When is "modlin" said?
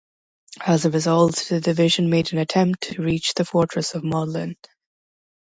4.01-4.55